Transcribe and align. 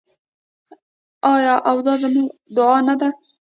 آیا 1.33 1.55
او 1.69 1.77
دا 1.85 1.93
زموږ 2.01 2.29
دعا 2.55 2.77
نه 2.87 2.95
ده؟ 2.99 3.09